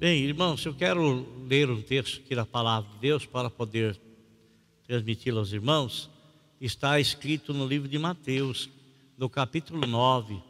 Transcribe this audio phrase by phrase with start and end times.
[0.00, 4.00] Bem, irmãos, eu quero ler um texto aqui da palavra de Deus para poder
[4.86, 6.08] transmiti-lo aos irmãos.
[6.58, 8.70] Está escrito no livro de Mateus,
[9.18, 10.40] no capítulo 9,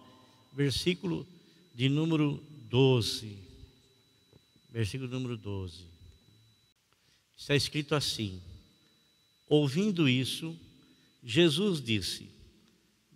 [0.52, 1.26] versículo
[1.74, 3.36] de número 12.
[4.70, 5.78] Versículo número 12.
[7.36, 8.40] Está escrito assim:
[9.48, 10.56] Ouvindo isso,
[11.24, 12.30] Jesus disse: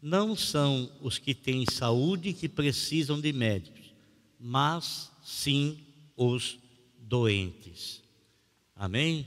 [0.03, 3.95] Não são os que têm saúde que precisam de médicos,
[4.41, 5.84] mas sim
[6.17, 6.59] os
[6.99, 8.03] doentes.
[8.77, 9.27] Amém?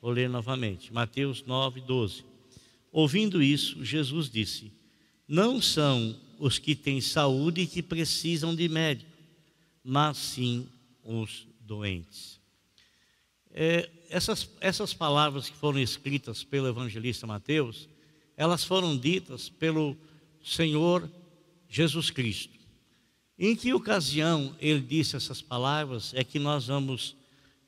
[0.00, 0.92] Vou ler novamente.
[0.92, 2.24] Mateus 9, 12.
[2.92, 4.72] Ouvindo isso, Jesus disse:
[5.26, 9.10] Não são os que têm saúde que precisam de médico,
[9.82, 10.68] mas sim
[11.02, 12.38] os doentes.
[13.50, 17.88] É, essas, essas palavras que foram escritas pelo evangelista Mateus,
[18.36, 19.96] elas foram ditas pelo
[20.44, 21.08] Senhor
[21.68, 22.53] Jesus Cristo.
[23.38, 27.16] Em que ocasião ele disse essas palavras é que nós vamos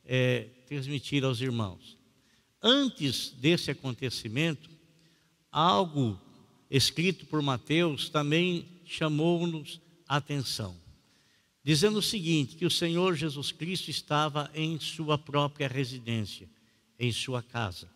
[0.05, 1.97] é, transmitir aos irmãos.
[2.62, 4.70] Antes desse acontecimento,
[5.50, 6.19] algo
[6.70, 10.77] escrito por Mateus também chamou-nos a atenção,
[11.64, 16.48] dizendo o seguinte: que o Senhor Jesus Cristo estava em sua própria residência,
[16.98, 17.89] em sua casa.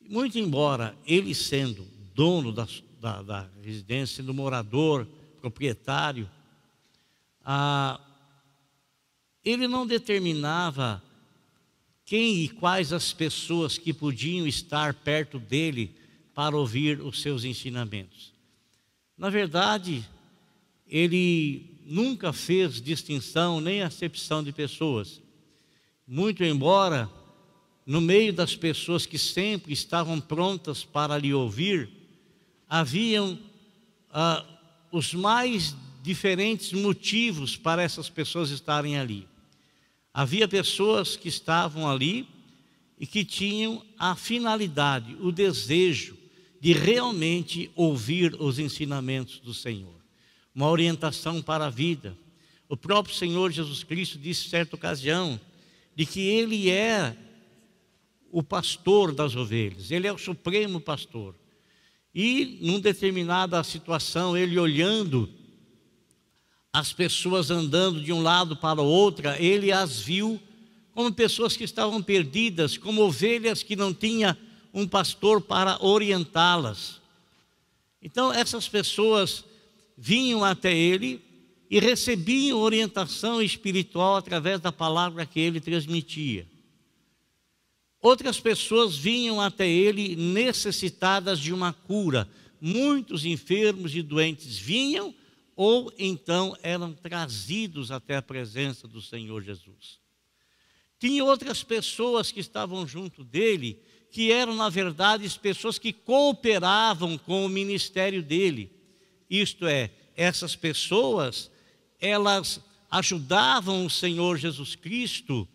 [0.00, 2.68] Muito embora ele sendo dono da,
[3.00, 5.06] da, da residência, sendo morador,
[5.40, 6.28] proprietário,
[7.44, 8.00] ah,
[9.44, 11.02] ele não determinava
[12.04, 15.94] quem e quais as pessoas que podiam estar perto dele
[16.34, 18.32] para ouvir os seus ensinamentos.
[19.16, 20.04] Na verdade,
[20.86, 25.20] ele nunca fez distinção nem acepção de pessoas.
[26.06, 27.10] Muito embora,
[27.86, 31.88] no meio das pessoas que sempre estavam prontas para lhe ouvir,
[32.68, 33.38] haviam
[34.10, 34.44] ah,
[34.90, 39.26] os mais diferentes motivos para essas pessoas estarem ali.
[40.12, 42.28] Havia pessoas que estavam ali
[43.00, 46.14] e que tinham a finalidade, o desejo
[46.60, 49.98] de realmente ouvir os ensinamentos do Senhor,
[50.54, 52.14] uma orientação para a vida.
[52.68, 55.40] O próprio Senhor Jesus Cristo disse certa ocasião
[55.96, 57.16] de que Ele é
[58.30, 61.34] o pastor das ovelhas, Ele é o supremo pastor.
[62.14, 65.42] E, numa determinada situação, Ele olhando
[66.74, 70.42] as pessoas andando de um lado para o outro, ele as viu
[70.92, 74.36] como pessoas que estavam perdidas, como ovelhas que não tinha
[74.72, 77.00] um pastor para orientá-las.
[78.02, 79.44] Então essas pessoas
[79.96, 81.22] vinham até ele
[81.70, 86.44] e recebiam orientação espiritual através da palavra que ele transmitia.
[88.02, 92.28] Outras pessoas vinham até ele necessitadas de uma cura.
[92.60, 95.14] Muitos enfermos e doentes vinham
[95.56, 100.00] ou então eram trazidos até a presença do Senhor Jesus.
[100.98, 107.18] Tinha outras pessoas que estavam junto dele, que eram, na verdade, as pessoas que cooperavam
[107.18, 108.72] com o ministério dele.
[109.28, 111.50] Isto é, essas pessoas,
[112.00, 112.60] elas
[112.90, 115.48] ajudavam o Senhor Jesus Cristo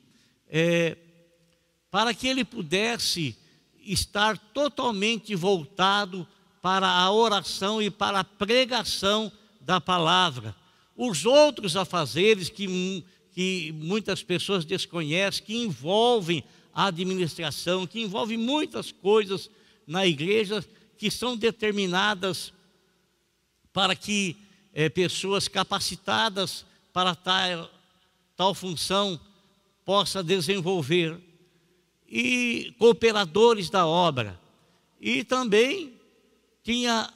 [0.48, 0.98] é,
[1.90, 3.36] para que ele pudesse
[3.81, 6.28] estar totalmente voltado
[6.62, 9.31] para a oração e para a pregação
[9.69, 10.56] da palavra.
[10.97, 16.44] Os outros afazeres que, que muitas pessoas desconhecem, que envolvem
[16.74, 19.47] a administração, que envolvem muitas coisas
[19.85, 20.66] na igreja
[20.97, 22.52] que são determinadas
[23.72, 24.35] para que
[24.74, 27.69] é, pessoas capacitadas para tal,
[28.36, 29.22] tal função
[29.86, 31.16] possa desenvolver
[32.07, 34.41] e cooperadores da obra.
[35.00, 35.94] E também
[36.63, 37.13] tinha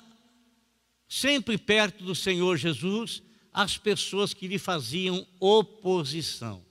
[1.14, 3.22] sempre perto do Senhor Jesus,
[3.54, 6.66] as pessoas que lhe faziam oposição.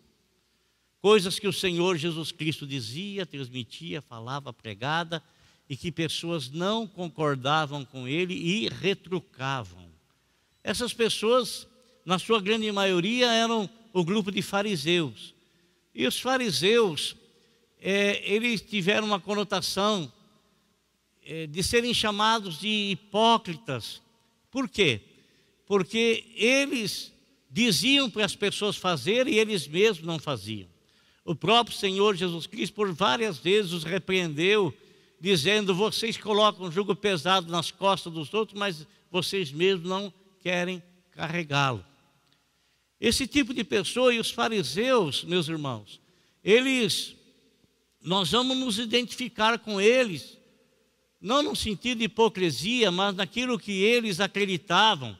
[1.00, 5.22] Coisas que o Senhor Jesus Cristo dizia, transmitia, falava, pregada,
[5.68, 9.88] e que pessoas não concordavam com ele e retrucavam.
[10.64, 11.68] Essas pessoas,
[12.04, 15.36] na sua grande maioria, eram o grupo de fariseus.
[15.94, 17.14] E os fariseus,
[17.80, 20.12] é, eles tiveram uma conotação
[21.24, 24.02] é, de serem chamados de hipócritas,
[24.52, 25.00] por quê?
[25.66, 27.10] Porque eles
[27.50, 30.68] diziam para as pessoas fazerem e eles mesmos não faziam.
[31.24, 34.74] O próprio Senhor Jesus Cristo, por várias vezes, os repreendeu,
[35.18, 40.82] dizendo: Vocês colocam jugo pesado nas costas dos outros, mas vocês mesmos não querem
[41.12, 41.84] carregá-lo.
[43.00, 46.00] Esse tipo de pessoa e os fariseus, meus irmãos,
[46.44, 47.16] eles,
[48.02, 50.36] nós vamos nos identificar com eles,
[51.22, 55.16] não no sentido de hipocrisia, mas naquilo que eles acreditavam.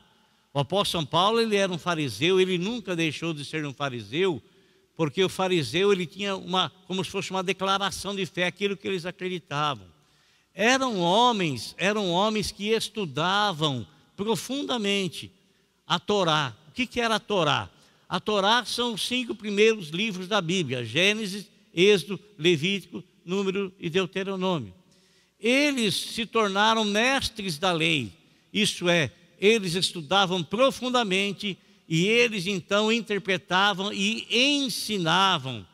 [0.53, 4.43] O apóstolo São Paulo, ele era um fariseu, ele nunca deixou de ser um fariseu,
[4.97, 8.87] porque o fariseu ele tinha uma como se fosse uma declaração de fé aquilo que
[8.87, 9.87] eles acreditavam.
[10.55, 15.33] Eram homens, eram homens que estudavam profundamente
[15.87, 16.55] a Torá.
[16.69, 17.71] O que, que era a Torá?
[18.09, 24.75] A Torá são os cinco primeiros livros da Bíblia: Gênesis, Êxodo, Levítico, Número e Deuteronômio.
[25.43, 28.13] Eles se tornaram mestres da lei,
[28.53, 29.11] isso é,
[29.41, 31.59] eles estudavam profundamente
[31.89, 35.67] e eles então interpretavam e ensinavam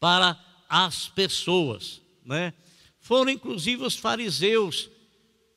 [0.00, 2.00] para as pessoas.
[2.24, 2.54] Né?
[2.98, 4.88] Foram inclusive os fariseus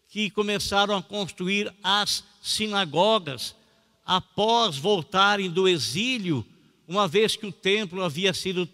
[0.09, 3.55] que começaram a construir as sinagogas
[4.05, 6.45] após voltarem do exílio,
[6.87, 8.67] uma vez que o templo havia sido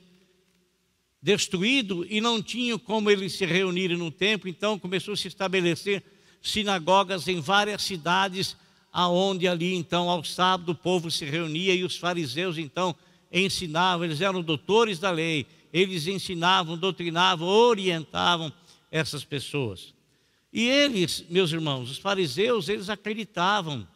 [1.26, 6.04] destruído e não tinham como eles se reunirem no templo, então começou a se estabelecer
[6.40, 8.56] sinagogas em várias cidades,
[8.94, 12.96] aonde ali então ao sábado o povo se reunia e os fariseus então
[13.32, 18.54] ensinavam, eles eram doutores da lei, eles ensinavam, doutrinavam, orientavam
[18.92, 19.96] essas pessoas.
[20.54, 23.88] E eles, meus irmãos, os fariseus, eles acreditavam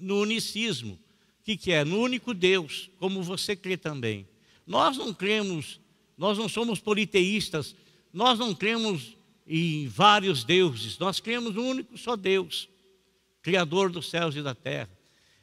[0.00, 0.98] no unicismo.
[1.44, 1.84] Que, que é?
[1.84, 4.26] No único Deus, como você crê também.
[4.70, 5.80] Nós não cremos,
[6.16, 7.74] nós não somos politeístas,
[8.12, 12.68] nós não cremos em vários deuses, nós cremos no único só Deus,
[13.42, 14.88] Criador dos céus e da terra.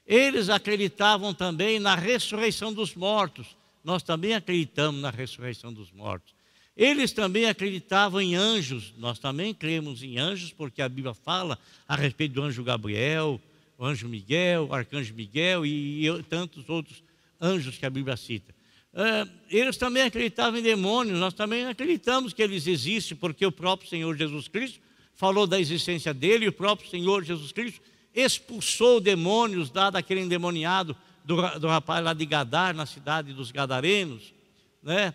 [0.05, 3.47] Eles acreditavam também na ressurreição dos mortos,
[3.83, 6.33] nós também acreditamos na ressurreição dos mortos.
[6.73, 11.97] Eles também acreditavam em anjos, nós também cremos em anjos, porque a Bíblia fala a
[11.97, 13.41] respeito do anjo Gabriel,
[13.77, 17.03] o anjo Miguel, o arcanjo Miguel e, e tantos outros
[17.41, 18.55] anjos que a Bíblia cita.
[18.97, 23.87] Uh, eles também acreditavam em demônios, nós também acreditamos que eles existem, porque o próprio
[23.87, 24.79] Senhor Jesus Cristo
[25.13, 27.79] falou da existência dele, e o próprio Senhor Jesus Cristo
[28.11, 34.33] expulsou demônios lá daquele endemoniado do, do rapaz lá de Gadar, na cidade dos Gadarenos.
[34.81, 35.13] Né?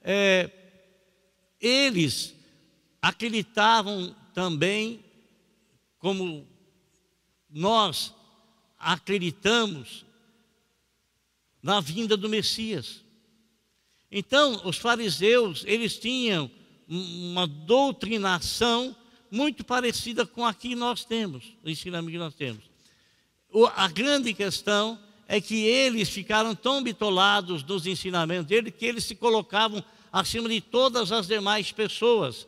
[0.00, 0.48] É,
[1.60, 2.36] eles
[3.02, 5.04] acreditavam também,
[5.98, 6.46] como
[7.50, 8.14] nós
[8.78, 10.06] acreditamos,
[11.60, 13.03] na vinda do Messias.
[14.16, 16.48] Então, os fariseus, eles tinham
[16.88, 18.94] uma doutrinação
[19.28, 22.62] muito parecida com a que nós temos, o ensinamento que nós temos.
[23.74, 24.96] A grande questão
[25.26, 29.82] é que eles ficaram tão bitolados nos ensinamentos dele que eles se colocavam
[30.12, 32.46] acima de todas as demais pessoas.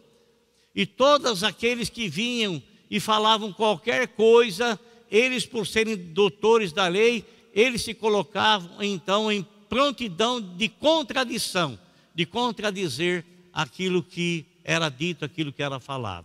[0.72, 4.78] E todos aqueles que vinham e falavam qualquer coisa,
[5.10, 9.44] eles, por serem doutores da lei, eles se colocavam então em
[9.76, 11.78] prontidão de contradição,
[12.14, 16.24] de contradizer aquilo que era dito, aquilo que era falado.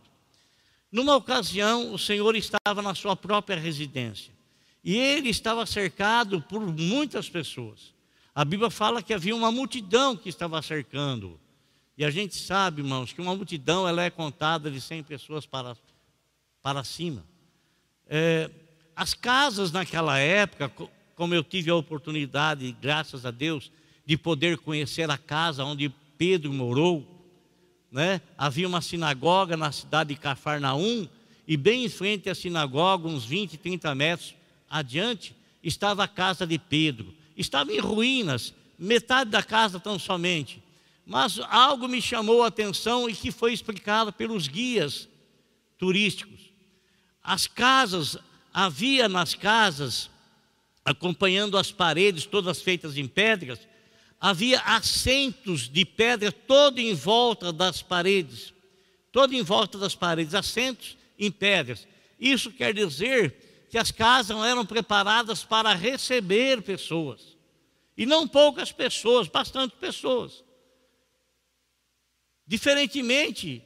[0.90, 4.32] Numa ocasião, o Senhor estava na sua própria residência
[4.82, 7.94] e ele estava cercado por muitas pessoas.
[8.34, 11.38] A Bíblia fala que havia uma multidão que estava cercando.
[11.98, 15.76] E a gente sabe, irmãos, que uma multidão ela é contada de 100 pessoas para,
[16.62, 17.26] para cima.
[18.08, 18.50] É,
[18.96, 20.72] as casas naquela época,
[21.22, 23.72] como eu tive a oportunidade, graças a Deus,
[24.04, 27.06] de poder conhecer a casa onde Pedro morou,
[27.92, 28.20] né?
[28.36, 31.08] havia uma sinagoga na cidade de Cafarnaum,
[31.48, 34.34] e bem em frente à sinagoga, uns 20, 30 metros
[34.68, 37.14] adiante, estava a casa de Pedro.
[37.38, 40.60] Estava em ruínas, metade da casa tão somente.
[41.06, 45.08] Mas algo me chamou a atenção e que foi explicado pelos guias
[45.78, 46.50] turísticos.
[47.24, 48.18] As casas,
[48.52, 50.10] havia nas casas
[50.84, 53.60] acompanhando as paredes todas feitas em pedras,
[54.20, 58.54] havia assentos de pedra todo em volta das paredes,
[59.12, 61.88] todo em volta das paredes, assentos em pedras.
[62.20, 67.38] Isso quer dizer que as casas eram preparadas para receber pessoas.
[67.98, 70.44] E não poucas pessoas, bastante pessoas.
[72.46, 73.64] Diferentemente,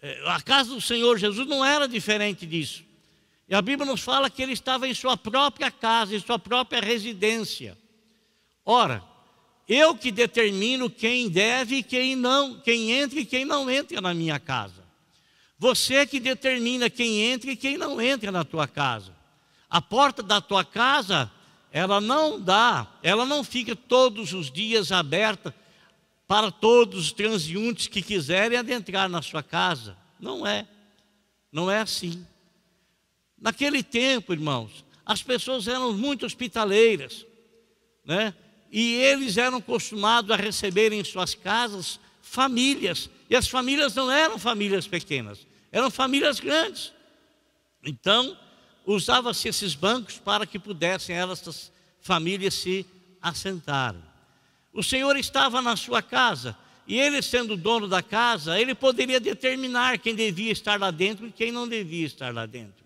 [0.00, 2.84] eh, a casa do Senhor Jesus não era diferente disso.
[3.48, 6.80] E a Bíblia nos fala que ele estava em sua própria casa, em sua própria
[6.80, 7.78] residência.
[8.64, 9.04] Ora,
[9.68, 14.12] eu que determino quem deve e quem não, quem entra e quem não entra na
[14.12, 14.84] minha casa.
[15.58, 19.14] Você que determina quem entra e quem não entra na tua casa.
[19.70, 21.30] A porta da tua casa,
[21.72, 25.54] ela não dá, ela não fica todos os dias aberta
[26.26, 29.96] para todos os transeuntes que quiserem adentrar na sua casa.
[30.18, 30.66] Não é.
[31.52, 32.26] Não é assim.
[33.46, 37.24] Naquele tempo, irmãos, as pessoas eram muito hospitaleiras,
[38.04, 38.34] né?
[38.72, 44.36] E eles eram acostumados a receber em suas casas famílias, e as famílias não eram
[44.36, 46.92] famílias pequenas, eram famílias grandes.
[47.84, 48.36] Então,
[48.84, 52.84] usava-se esses bancos para que pudessem essas famílias se
[53.22, 54.02] assentaram.
[54.72, 60.00] O Senhor estava na sua casa e ele, sendo dono da casa, ele poderia determinar
[60.00, 62.85] quem devia estar lá dentro e quem não devia estar lá dentro.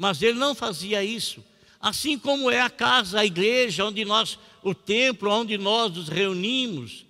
[0.00, 1.44] Mas ele não fazia isso.
[1.78, 7.04] Assim como é a casa, a igreja, onde nós, o templo, onde nós nos reunimos,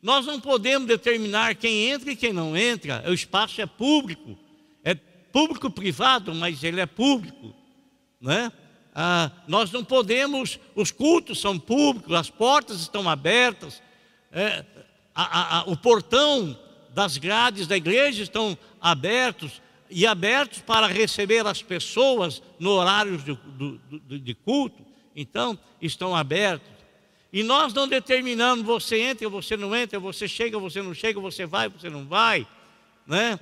[0.00, 3.02] nós não podemos determinar quem entra e quem não entra.
[3.08, 4.38] O espaço é público,
[4.84, 7.52] é público-privado, mas ele é público,
[8.20, 8.52] né?
[8.94, 13.82] Ah, nós não podemos, os cultos são públicos, as portas estão abertas,
[14.30, 14.64] é,
[15.12, 16.56] a, a, o portão
[16.94, 23.34] das grades da igreja estão abertos e abertos para receber as pessoas no horário de,
[23.34, 23.80] do,
[24.18, 26.68] de culto, então estão abertos.
[27.32, 31.44] E nós não determinamos, você entra, você não entra, você chega, você não chega, você
[31.44, 32.46] vai, você não vai,
[33.06, 33.38] né?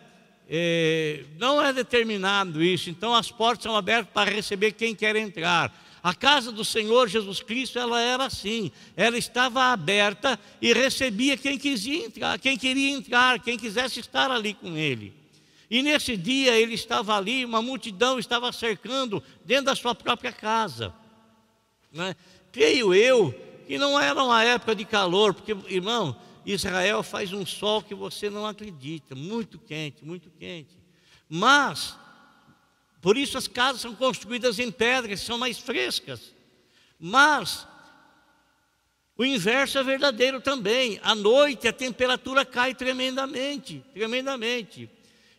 [0.48, 5.72] É, não é determinado isso, então as portas são abertas para receber quem quer entrar.
[6.02, 11.56] A casa do Senhor Jesus Cristo, ela era assim, ela estava aberta e recebia quem
[11.56, 15.23] quisia entrar, quem queria entrar, quem quisesse estar ali com ele.
[15.74, 20.94] E nesse dia ele estava ali, uma multidão estava cercando dentro da sua própria casa.
[21.90, 22.14] Né?
[22.52, 23.34] Creio eu
[23.66, 26.16] que não era uma época de calor, porque, irmão,
[26.46, 30.78] Israel faz um sol que você não acredita, muito quente, muito quente.
[31.28, 31.96] Mas
[33.02, 36.32] por isso as casas são construídas em pedras, são mais frescas.
[37.00, 37.66] Mas
[39.18, 41.00] o inverso é verdadeiro também.
[41.02, 44.88] À noite a temperatura cai tremendamente, tremendamente.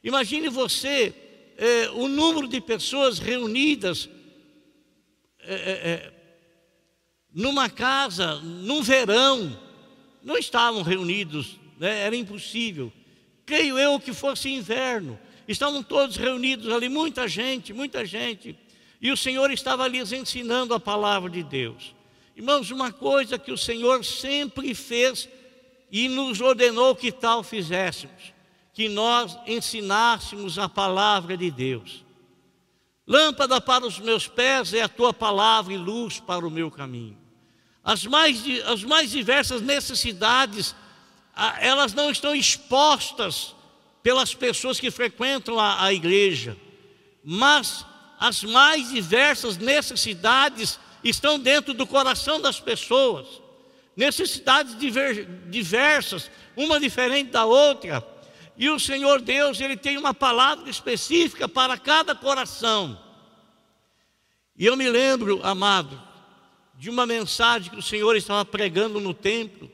[0.05, 1.13] Imagine você
[1.57, 4.07] é, o número de pessoas reunidas
[5.39, 6.13] é, é,
[7.33, 9.59] numa casa, num verão.
[10.23, 12.01] Não estavam reunidos, né?
[12.01, 12.93] era impossível.
[13.47, 15.19] Creio eu que fosse inverno.
[15.47, 18.55] Estavam todos reunidos ali, muita gente, muita gente.
[19.01, 21.95] E o Senhor estava ali ensinando a palavra de Deus.
[22.35, 25.27] Irmãos, uma coisa que o Senhor sempre fez
[25.91, 28.34] e nos ordenou que tal fizéssemos,
[28.75, 32.03] que nós ensinássemos a palavra de Deus.
[33.07, 37.17] Lâmpada para os meus pés é a tua palavra e luz para o meu caminho.
[37.81, 40.75] As mais, as mais diversas necessidades,
[41.59, 43.55] elas não estão expostas
[44.03, 46.57] pelas pessoas que frequentam a, a igreja,
[47.23, 47.85] mas
[48.19, 53.25] as mais diversas necessidades estão dentro do coração das pessoas.
[53.95, 58.14] Necessidades diver, diversas, uma diferente da outra.
[58.57, 62.97] E o Senhor Deus, Ele tem uma palavra específica para cada coração.
[64.57, 66.01] E eu me lembro, amado,
[66.75, 69.69] de uma mensagem que o Senhor estava pregando no templo.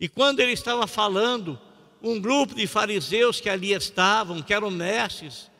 [0.00, 1.58] E quando Ele estava falando,
[2.02, 5.50] um grupo de fariseus que ali estavam, que eram mestres,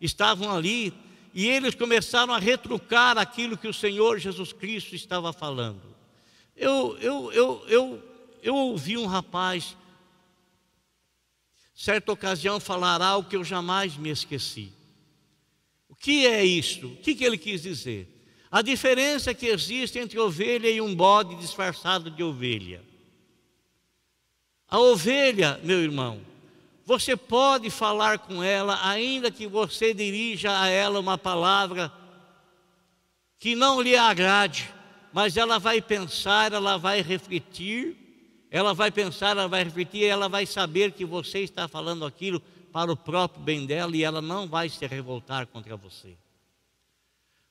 [0.00, 0.92] estavam ali,
[1.34, 5.82] e eles começaram a retrucar aquilo que o Senhor Jesus Cristo estava falando.
[6.56, 8.02] Eu, eu, eu, eu,
[8.42, 9.76] eu ouvi um rapaz,
[11.76, 14.72] certa ocasião, falar algo que eu jamais me esqueci.
[15.90, 16.86] O que é isto?
[16.86, 18.08] O que, que ele quis dizer?
[18.50, 22.82] A diferença que existe entre ovelha e um bode disfarçado de ovelha.
[24.66, 26.20] A ovelha, meu irmão,
[26.86, 31.92] você pode falar com ela, ainda que você dirija a ela uma palavra
[33.38, 34.72] que não lhe agrade,
[35.12, 38.05] mas ela vai pensar, ela vai refletir,
[38.50, 42.40] ela vai pensar, ela vai refletir, ela vai saber que você está falando aquilo
[42.72, 46.16] para o próprio bem dela e ela não vai se revoltar contra você.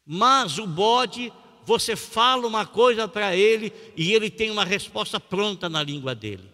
[0.05, 1.33] Mas o bode,
[1.65, 6.49] você fala uma coisa para ele e ele tem uma resposta pronta na língua dele.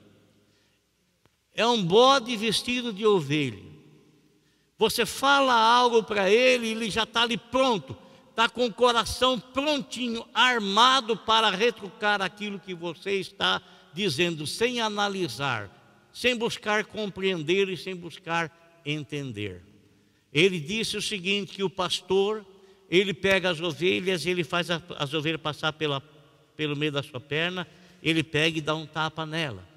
[1.53, 3.71] É um bode vestido de ovelha.
[4.77, 7.95] Você fala algo para ele, ele já está ali pronto,
[8.29, 13.61] está com o coração prontinho, armado para retrucar aquilo que você está
[13.93, 15.69] dizendo, sem analisar,
[16.13, 19.61] sem buscar compreender e sem buscar entender.
[20.33, 22.45] Ele disse o seguinte: que o pastor,
[22.89, 26.01] ele pega as ovelhas, ele faz as ovelhas passar pela,
[26.55, 27.67] pelo meio da sua perna,
[28.01, 29.67] ele pega e dá um tapa nela.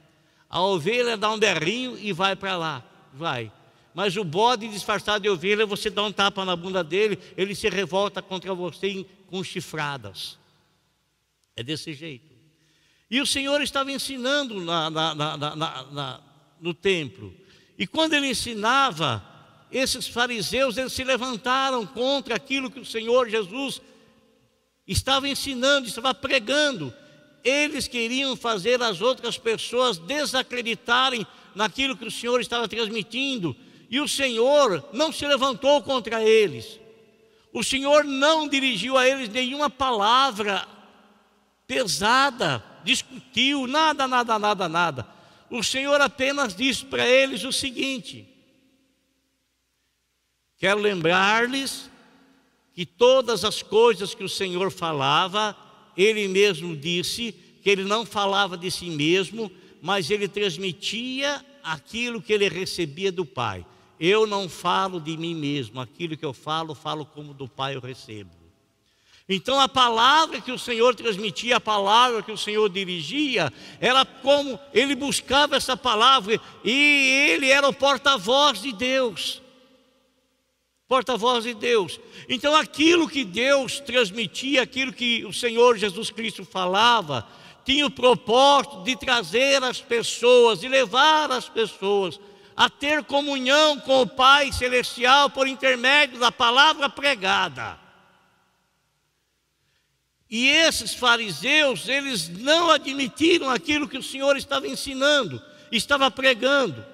[0.48, 3.50] A ovelha dá um berrinho e vai para lá, vai.
[3.94, 7.68] Mas o bode disfarçado de ovelha, você dá um tapa na bunda dele, ele se
[7.68, 10.36] revolta contra você com chifradas.
[11.56, 12.33] É desse jeito.
[13.14, 16.20] E o Senhor estava ensinando na, na, na,
[16.60, 17.32] no templo.
[17.78, 19.24] E quando ele ensinava,
[19.70, 23.80] esses fariseus eles se levantaram contra aquilo que o Senhor Jesus
[24.84, 26.92] estava ensinando, estava pregando
[27.44, 33.54] eles queriam fazer as outras pessoas desacreditarem naquilo que o Senhor estava transmitindo,
[33.88, 36.80] e o Senhor não se levantou contra eles.
[37.52, 40.66] O Senhor não dirigiu a eles nenhuma palavra
[41.64, 45.08] pesada, discutiu, nada, nada, nada, nada.
[45.50, 48.28] O Senhor apenas disse para eles o seguinte:
[50.58, 51.90] Quero lembrar-lhes
[52.74, 55.56] que todas as coisas que o Senhor falava,
[55.96, 59.50] Ele mesmo disse que Ele não falava de si mesmo,
[59.80, 63.64] mas Ele transmitia aquilo que Ele recebia do Pai.
[63.98, 67.80] Eu não falo de mim mesmo, aquilo que eu falo, falo como do Pai eu
[67.80, 68.43] recebo.
[69.28, 73.50] Então a palavra que o Senhor transmitia, a palavra que o Senhor dirigia,
[73.80, 79.40] era como ele buscava essa palavra e ele era o porta-voz de Deus.
[80.86, 81.98] Porta-voz de Deus.
[82.28, 87.26] Então aquilo que Deus transmitia, aquilo que o Senhor Jesus Cristo falava,
[87.64, 92.20] tinha o propósito de trazer as pessoas, de levar as pessoas
[92.54, 97.83] a ter comunhão com o Pai Celestial por intermédio da palavra pregada.
[100.36, 106.84] E esses fariseus, eles não admitiram aquilo que o Senhor estava ensinando, estava pregando.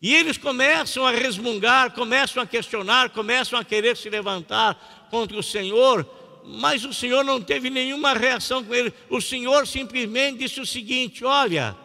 [0.00, 5.42] E eles começam a resmungar, começam a questionar, começam a querer se levantar contra o
[5.42, 6.08] Senhor,
[6.46, 8.90] mas o Senhor não teve nenhuma reação com ele.
[9.10, 11.76] O Senhor simplesmente disse o seguinte: Olha,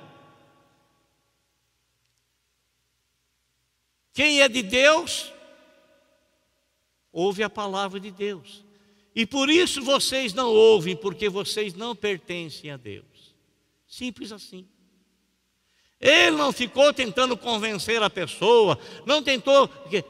[4.14, 5.34] quem é de Deus,
[7.12, 8.71] ouve a palavra de Deus.
[9.16, 13.36] E por isso vocês não ouvem, porque vocês não pertencem a Deus.
[13.88, 14.66] Simples assim.
[16.00, 19.70] Ele não ficou tentando convencer a pessoa, não tentou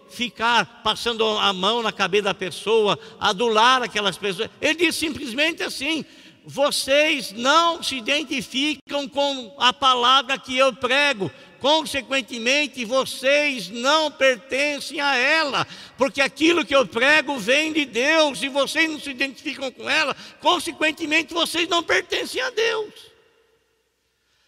[0.10, 4.50] ficar passando a mão na cabeça da pessoa, adular aquelas pessoas.
[4.62, 6.06] Ele disse simplesmente assim:
[6.46, 11.30] vocês não se identificam com a palavra que eu prego,
[11.62, 15.66] consequentemente vocês não pertencem a ela,
[15.96, 20.16] porque aquilo que eu prego vem de Deus e vocês não se identificam com ela,
[20.42, 23.12] consequentemente vocês não pertencem a Deus.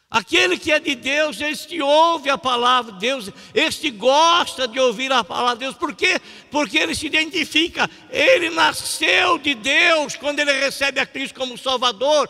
[0.10, 5.12] Aquele que é de Deus, este ouve a palavra de Deus, este gosta de ouvir
[5.12, 5.76] a palavra de Deus.
[5.76, 6.20] Por quê?
[6.52, 12.30] Porque ele se identifica, ele nasceu de Deus quando ele recebe a Cristo como Salvador.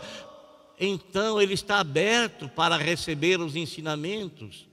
[0.80, 4.66] Então ele está aberto para receber os ensinamentos.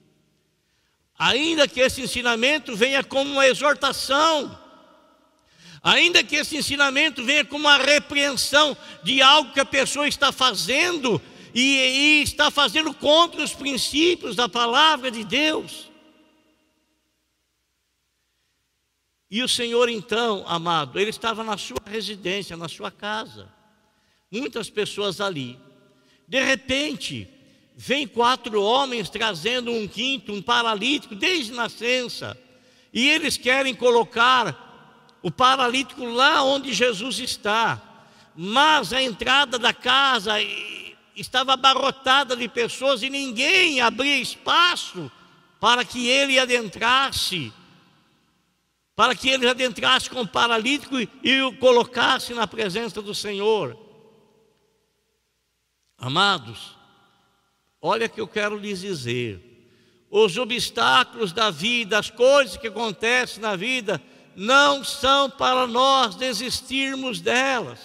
[1.23, 4.57] Ainda que esse ensinamento venha como uma exortação,
[5.84, 11.21] ainda que esse ensinamento venha como uma repreensão de algo que a pessoa está fazendo,
[11.53, 15.91] e, e está fazendo contra os princípios da palavra de Deus.
[19.29, 23.47] E o Senhor, então, amado, ele estava na sua residência, na sua casa,
[24.31, 25.60] muitas pessoas ali.
[26.27, 27.29] De repente,
[27.75, 32.38] vem quatro homens trazendo um quinto, um paralítico, desde nascença,
[32.93, 34.69] e eles querem colocar
[35.21, 37.81] o paralítico lá onde Jesus está,
[38.36, 40.34] mas a entrada da casa
[41.15, 45.12] estava abarrotada de pessoas e ninguém abria espaço
[45.60, 47.53] para que ele adentrasse,
[48.95, 53.77] para que ele adentrasse com o paralítico e o colocasse na presença do Senhor.
[55.97, 56.81] Amados,
[57.82, 59.39] olha que eu quero lhes dizer:
[60.10, 64.02] os obstáculos da vida, as coisas que acontecem na vida,
[64.36, 67.80] não são para nós desistirmos delas.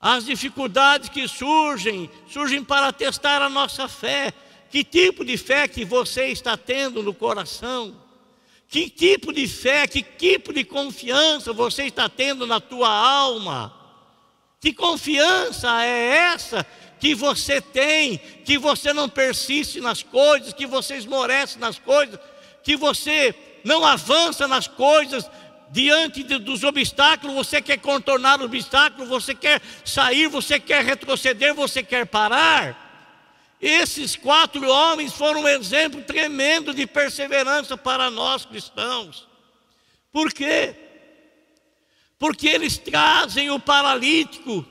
[0.00, 4.32] As dificuldades que surgem, surgem para testar a nossa fé.
[4.70, 8.02] Que tipo de fé que você está tendo no coração?
[8.68, 13.72] Que tipo de fé, que tipo de confiança você está tendo na tua alma?
[14.60, 16.66] Que confiança é essa
[17.04, 22.18] que você tem, que você não persiste nas coisas, que você esmorece nas coisas,
[22.62, 25.30] que você não avança nas coisas,
[25.70, 31.52] diante de, dos obstáculos, você quer contornar o obstáculo, você quer sair, você quer retroceder,
[31.52, 33.52] você quer parar.
[33.60, 39.28] Esses quatro homens foram um exemplo tremendo de perseverança para nós cristãos.
[40.10, 40.74] Por quê?
[42.18, 44.64] Porque eles trazem o paralítico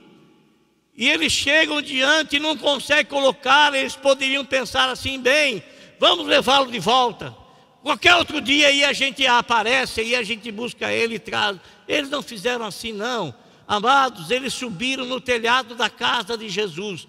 [0.96, 5.64] e eles chegam diante e não conseguem colocar, eles poderiam pensar assim: bem,
[6.00, 7.36] vamos levá-lo de volta.
[7.82, 11.58] Qualquer outro dia aí a gente aparece, aí a gente busca ele e traz.
[11.88, 13.36] Eles não fizeram assim, não.
[13.68, 17.08] Amados, eles subiram no telhado da casa de Jesus.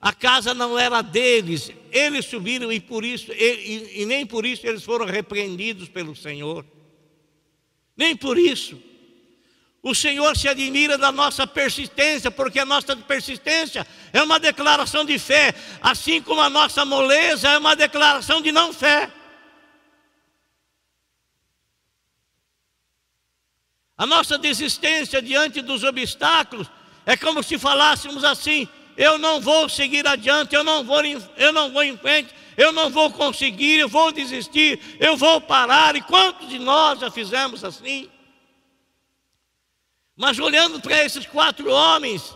[0.00, 3.34] A casa não era deles, eles subiram e por isso, e,
[3.96, 6.64] e, e nem por isso eles foram repreendidos pelo Senhor.
[7.96, 8.80] Nem por isso.
[9.88, 15.16] O Senhor se admira da nossa persistência, porque a nossa persistência é uma declaração de
[15.16, 19.08] fé, assim como a nossa moleza é uma declaração de não fé.
[23.96, 26.68] A nossa desistência diante dos obstáculos
[27.06, 31.00] é como se falássemos assim: eu não vou seguir adiante, eu não vou,
[31.36, 35.94] eu não vou em frente, eu não vou conseguir, eu vou desistir, eu vou parar.
[35.94, 38.10] E quantos de nós já fizemos assim?
[40.16, 42.34] Mas olhando para esses quatro homens,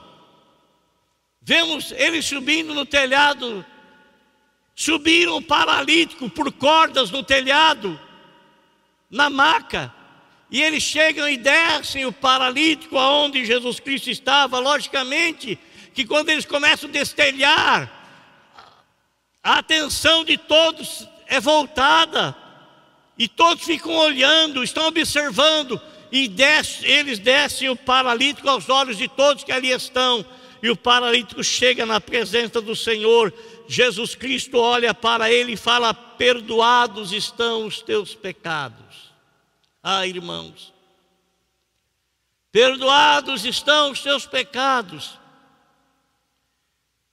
[1.40, 3.64] vemos eles subindo no telhado,
[4.74, 7.98] subiram o paralítico por cordas no telhado,
[9.10, 9.92] na maca,
[10.50, 15.58] e eles chegam e descem o paralítico aonde Jesus Cristo estava, logicamente
[15.94, 17.90] que quando eles começam a destelhar,
[19.42, 22.36] a atenção de todos é voltada,
[23.16, 25.80] e todos ficam olhando, estão observando,
[26.12, 26.32] e
[26.82, 30.24] eles descem o paralítico aos olhos de todos que ali estão,
[30.62, 33.32] e o paralítico chega na presença do Senhor.
[33.68, 39.10] Jesus Cristo olha para ele e fala: Perdoados estão os teus pecados.
[39.82, 40.74] Ah, irmãos,
[42.52, 45.18] perdoados estão os teus pecados.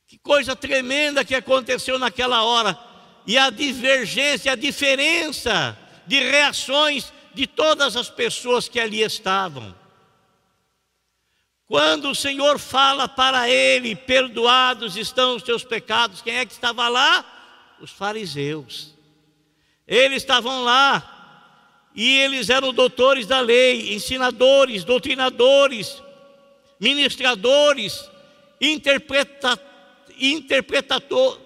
[0.07, 2.77] Que coisa tremenda que aconteceu naquela hora.
[3.25, 9.75] E a divergência, a diferença de reações de todas as pessoas que ali estavam.
[11.67, 16.89] Quando o Senhor fala para ele: Perdoados estão os teus pecados, quem é que estava
[16.89, 17.23] lá?
[17.79, 18.91] Os fariseus.
[19.87, 21.13] Eles estavam lá.
[21.93, 26.01] E eles eram doutores da lei, ensinadores, doutrinadores,
[26.79, 28.07] ministradores,
[28.61, 29.67] interpretador,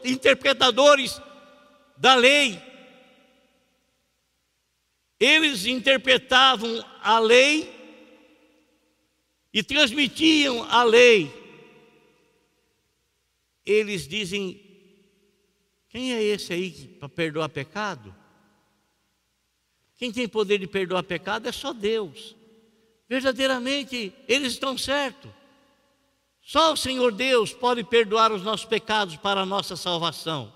[0.04, 1.21] interpretadores
[1.97, 2.70] da lei.
[5.21, 7.71] Eles interpretavam a lei
[9.53, 11.31] e transmitiam a lei.
[13.63, 14.60] Eles dizem:
[15.89, 18.15] quem é esse aí para perdoar pecado?
[19.95, 22.36] Quem tem poder de perdoar pecado é só Deus.
[23.07, 25.29] Verdadeiramente, eles estão certos.
[26.41, 30.51] Só o Senhor Deus pode perdoar os nossos pecados para a nossa salvação.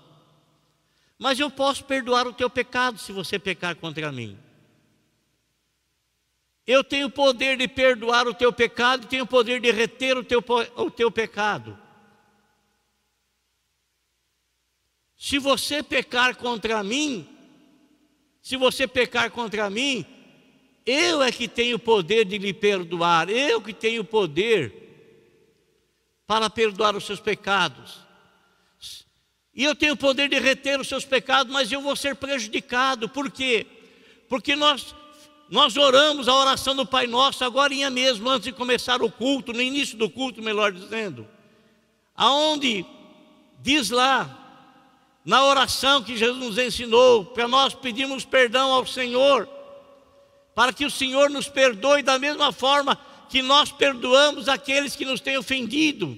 [1.16, 4.36] Mas eu posso perdoar o teu pecado se você pecar contra mim.
[6.66, 10.18] Eu tenho o poder de perdoar o teu pecado e tenho o poder de reter
[10.18, 10.44] o teu,
[10.76, 11.78] o teu pecado.
[15.16, 17.28] Se você pecar contra mim,
[18.42, 20.04] se você pecar contra mim,
[20.84, 24.72] eu é que tenho o poder de lhe perdoar, eu que tenho o poder
[26.26, 28.06] para perdoar os seus pecados.
[29.54, 33.08] E eu tenho o poder de reter os seus pecados, mas eu vou ser prejudicado.
[33.08, 33.66] Por quê?
[34.28, 34.94] Porque nós,
[35.48, 39.62] nós oramos a oração do Pai Nosso agora mesmo, antes de começar o culto, no
[39.62, 41.26] início do culto, melhor dizendo.
[42.16, 42.84] Aonde
[43.62, 44.44] diz lá,
[45.24, 49.48] na oração que Jesus nos ensinou, para nós pedirmos perdão ao Senhor,
[50.54, 55.20] para que o Senhor nos perdoe da mesma forma que nós perdoamos aqueles que nos
[55.20, 56.16] têm ofendido.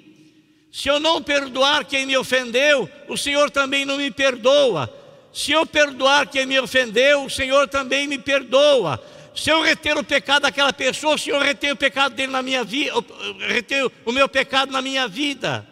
[0.71, 4.95] Se eu não perdoar quem me ofendeu, o Senhor também não me perdoa.
[5.33, 9.03] Se eu perdoar quem me ofendeu, o Senhor também me perdoa.
[9.39, 12.65] Se eu reter o pecado daquela pessoa, o Senhor retém o pecado dele na minha
[12.65, 12.93] vida,
[13.39, 15.65] retém o meu pecado na minha vida.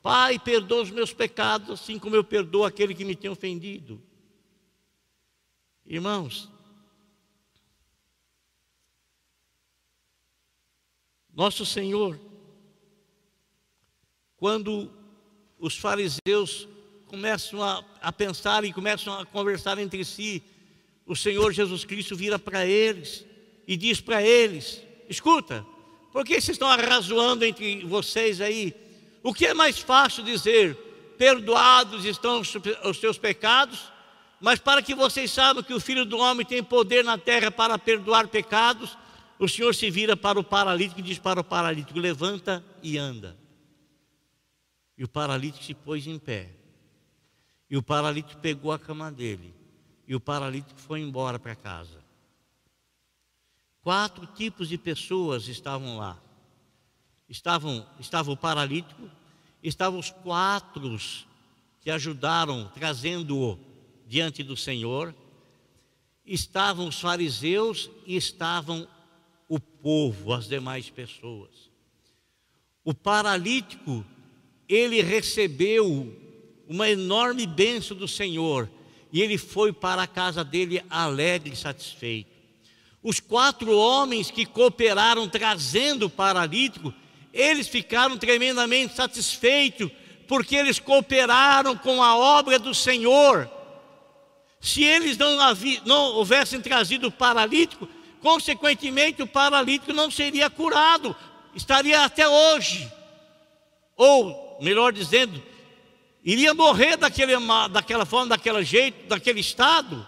[0.00, 4.02] Pai, perdoa os meus pecados, assim como eu perdoo aquele que me tem ofendido.
[5.84, 6.48] Irmãos,
[11.34, 12.18] Nosso Senhor,
[14.38, 14.90] quando
[15.58, 16.66] os fariseus
[17.06, 20.42] começam a, a pensar e começam a conversar entre si,
[21.06, 23.24] o Senhor Jesus Cristo vira para eles
[23.66, 25.64] e diz para eles: Escuta,
[26.12, 28.74] por que vocês estão arrazoando entre vocês aí?
[29.22, 30.74] O que é mais fácil dizer?
[31.16, 33.80] Perdoados estão os seus pecados,
[34.40, 37.78] mas para que vocês saibam que o Filho do Homem tem poder na terra para
[37.78, 38.98] perdoar pecados,
[39.38, 43.36] o Senhor se vira para o paralítico e diz para o paralítico: levanta e anda.
[44.98, 46.50] E o paralítico se pôs em pé.
[47.68, 49.55] E o paralítico pegou a cama dele.
[50.06, 52.04] E o paralítico foi embora para casa.
[53.82, 56.20] Quatro tipos de pessoas estavam lá.
[57.28, 59.10] Estavam, estava o paralítico,
[59.62, 60.96] estavam os quatro
[61.80, 63.58] que ajudaram, trazendo-o
[64.06, 65.14] diante do Senhor.
[66.24, 68.88] Estavam os fariseus e estavam
[69.48, 71.70] o povo, as demais pessoas.
[72.84, 74.04] O paralítico,
[74.68, 76.12] ele recebeu
[76.68, 78.68] uma enorme bênção do Senhor
[79.16, 82.30] e ele foi para a casa dele alegre e satisfeito.
[83.02, 86.92] Os quatro homens que cooperaram trazendo o paralítico,
[87.32, 89.90] eles ficaram tremendamente satisfeitos,
[90.28, 93.50] porque eles cooperaram com a obra do Senhor.
[94.60, 95.38] Se eles não,
[95.86, 97.88] não houvessem trazido o paralítico,
[98.20, 101.16] consequentemente o paralítico não seria curado.
[101.54, 102.86] estaria até hoje.
[103.96, 105.42] Ou, melhor dizendo,
[106.26, 107.34] iria morrer daquele,
[107.70, 110.04] daquela forma, daquele jeito, daquele estado.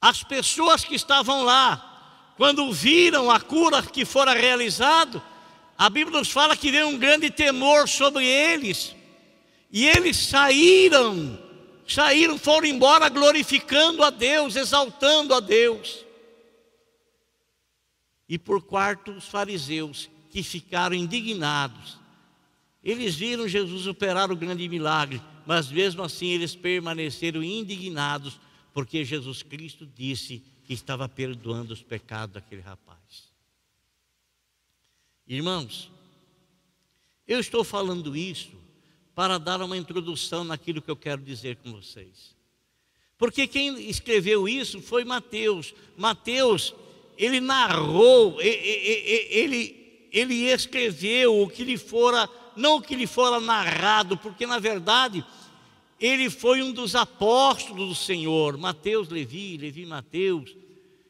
[0.00, 5.22] As pessoas que estavam lá, quando viram a cura que fora realizado,
[5.76, 8.96] a Bíblia nos fala que veio um grande temor sobre eles.
[9.70, 11.38] E eles saíram,
[11.86, 16.06] saíram, foram embora glorificando a Deus, exaltando a Deus.
[18.26, 21.97] E por quarto, os fariseus, que ficaram indignados.
[22.82, 28.40] Eles viram Jesus operar o grande milagre, mas mesmo assim eles permaneceram indignados,
[28.72, 32.98] porque Jesus Cristo disse que estava perdoando os pecados daquele rapaz.
[35.26, 35.90] Irmãos,
[37.26, 38.56] eu estou falando isso
[39.14, 42.36] para dar uma introdução naquilo que eu quero dizer com vocês.
[43.18, 45.74] Porque quem escreveu isso foi Mateus.
[45.96, 46.72] Mateus,
[47.16, 54.16] ele narrou, ele, ele escreveu o que lhe fora, não o que lhe fora narrado,
[54.16, 55.24] porque na verdade
[56.00, 60.54] ele foi um dos apóstolos do Senhor, Mateus, Levi, Levi, Mateus.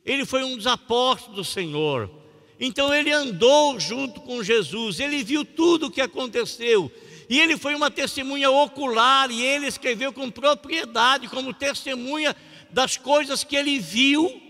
[0.05, 2.11] Ele foi um dos apóstolos do Senhor.
[2.59, 6.91] Então ele andou junto com Jesus, ele viu tudo o que aconteceu.
[7.29, 12.35] E ele foi uma testemunha ocular, e ele escreveu com propriedade, como testemunha
[12.71, 14.41] das coisas que ele viu,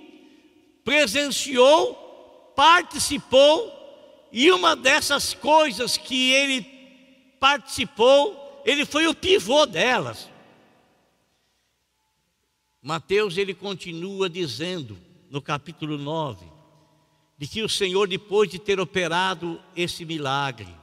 [0.84, 3.74] presenciou, participou,
[4.30, 6.77] e uma dessas coisas que ele
[7.38, 10.29] participou, ele foi o pivô delas.
[12.83, 14.98] Mateus ele continua dizendo
[15.31, 16.46] no capítulo 9
[17.37, 20.74] de que o Senhor depois de ter operado esse milagre,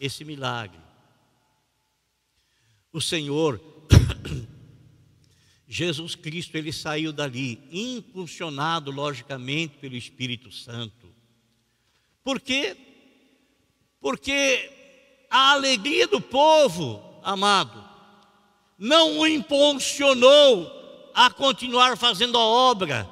[0.00, 0.80] esse milagre,
[2.92, 3.60] o Senhor,
[5.68, 11.14] Jesus Cristo, ele saiu dali, impulsionado, logicamente, pelo Espírito Santo.
[12.24, 12.76] Por quê?
[14.00, 14.77] Porque
[15.30, 17.84] a alegria do povo, amado,
[18.78, 20.70] não o impulsionou
[21.14, 23.08] a continuar fazendo a obra,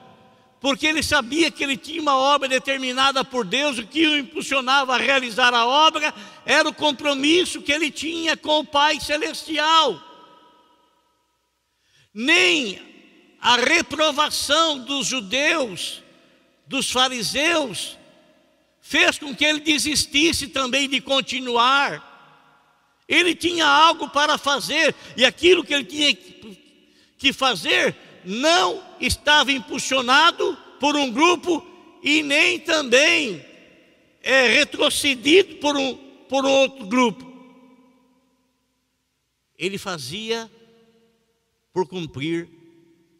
[0.60, 4.94] porque ele sabia que ele tinha uma obra determinada por Deus, o que o impulsionava
[4.94, 10.00] a realizar a obra era o compromisso que ele tinha com o Pai Celestial.
[12.14, 12.80] Nem
[13.40, 16.02] a reprovação dos judeus,
[16.66, 17.98] dos fariseus,
[18.80, 22.05] fez com que ele desistisse também de continuar.
[23.08, 26.16] Ele tinha algo para fazer, e aquilo que ele tinha
[27.16, 31.64] que fazer não estava impulsionado por um grupo
[32.02, 33.44] e nem também
[34.22, 35.96] é, retrocedido por um,
[36.28, 37.24] por um outro grupo.
[39.56, 40.50] Ele fazia
[41.72, 42.48] por cumprir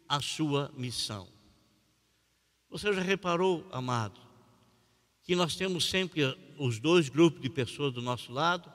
[0.07, 1.27] a sua missão.
[2.69, 4.19] Você já reparou, amado,
[5.23, 8.71] que nós temos sempre os dois grupos de pessoas do nosso lado?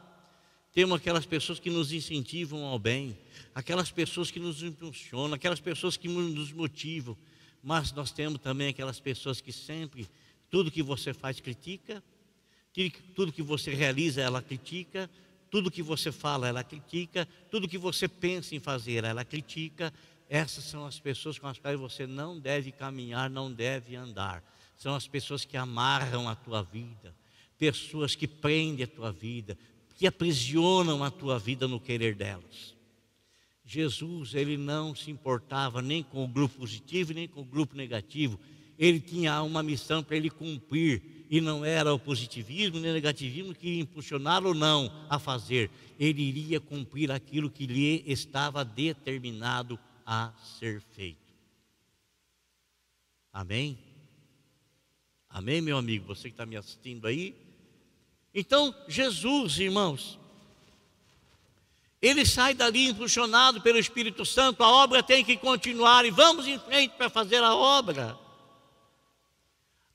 [0.73, 3.17] Temos aquelas pessoas que nos incentivam ao bem,
[3.55, 7.17] aquelas pessoas que nos impulsionam, aquelas pessoas que nos motivam,
[7.63, 10.09] mas nós temos também aquelas pessoas que sempre,
[10.51, 12.03] tudo que você faz, critica,
[13.15, 15.11] tudo que você realiza, ela critica,
[15.51, 19.93] tudo que você fala, ela critica, tudo que você pensa em fazer, ela critica.
[20.27, 24.43] Essas são as pessoas com as quais você não deve caminhar, não deve andar.
[24.75, 27.15] São as pessoas que amarram a tua vida,
[27.59, 29.59] pessoas que prendem a tua vida,
[29.97, 32.75] que aprisionam a tua vida no querer delas.
[33.65, 38.39] Jesus, ele não se importava nem com o grupo positivo, nem com o grupo negativo.
[38.79, 43.55] Ele tinha uma missão para ele cumprir, e não era o positivismo nem o negativismo
[43.55, 45.71] que ia impulsioná-lo ou não a fazer.
[45.99, 51.33] Ele iria cumprir aquilo que lhe estava determinado a ser feito.
[53.33, 53.79] Amém?
[55.31, 56.07] Amém, meu amigo?
[56.09, 57.35] Você que está me assistindo aí?
[58.35, 60.19] Então, Jesus, irmãos,
[62.01, 66.59] ele sai dali impulsionado pelo Espírito Santo, a obra tem que continuar e vamos em
[66.59, 68.19] frente para fazer a obra.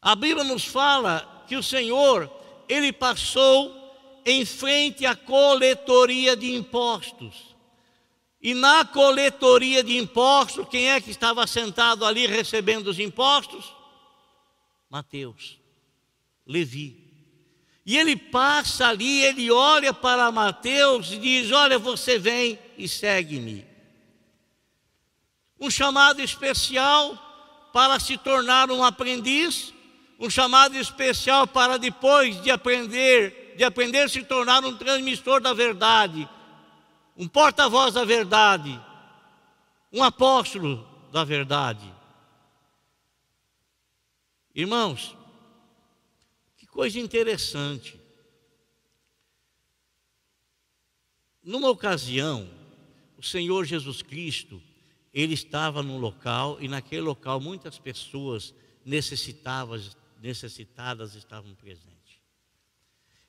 [0.02, 2.32] A Bíblia nos fala que o Senhor,
[2.70, 3.76] ele passou
[4.26, 7.56] em frente à coletoria de impostos.
[8.42, 13.74] E na coletoria de impostos, quem é que estava sentado ali recebendo os impostos?
[14.90, 15.58] Mateus,
[16.46, 17.07] Levi.
[17.88, 23.66] E ele passa ali, ele olha para Mateus e diz: Olha, você vem e segue-me.
[25.58, 27.18] Um chamado especial
[27.72, 29.74] para se tornar um aprendiz,
[30.20, 36.28] um chamado especial para depois de aprender, de aprender se tornar um transmissor da verdade,
[37.16, 38.78] um porta-voz da verdade,
[39.94, 41.90] um apóstolo da verdade.
[44.54, 45.17] Irmãos,
[46.78, 48.00] coisa interessante.
[51.44, 52.48] Numa ocasião,
[53.18, 54.62] o Senhor Jesus Cristo,
[55.12, 58.54] ele estava num local e naquele local muitas pessoas
[58.86, 62.22] necessitadas, necessitadas estavam presentes.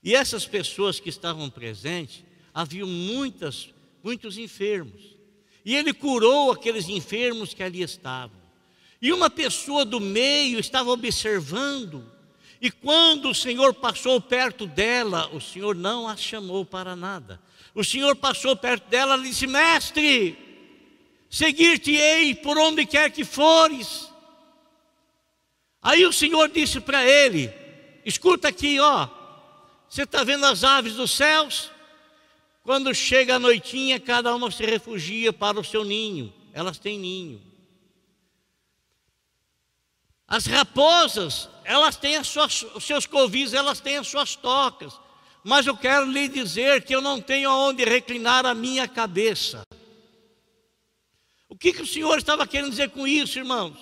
[0.02, 3.72] E essas pessoas que estavam presentes, haviam muitas,
[4.04, 5.16] muitos enfermos.
[5.64, 8.42] E ele curou aqueles enfermos que ali estavam.
[9.00, 12.17] E uma pessoa do meio estava observando.
[12.61, 17.40] E quando o Senhor passou perto dela, o Senhor não a chamou para nada.
[17.75, 20.37] O Senhor passou perto dela e disse: Mestre,
[21.31, 24.09] seguir-te-ei por onde quer que fores.
[25.81, 27.53] Aí o Senhor disse para ele:
[28.05, 29.09] Escuta aqui, ó.
[29.88, 31.71] Você está vendo as aves dos céus?
[32.62, 36.33] Quando chega a noitinha, cada uma se refugia para o seu ninho.
[36.53, 37.47] Elas têm ninho.
[40.29, 44.93] As raposas, elas têm suas, os seus covis, elas têm as suas tocas.
[45.43, 49.62] Mas eu quero lhe dizer que eu não tenho aonde reclinar a minha cabeça.
[51.49, 53.75] O que, que o Senhor estava querendo dizer com isso, irmãos?